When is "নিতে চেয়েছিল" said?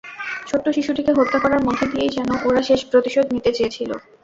3.33-3.89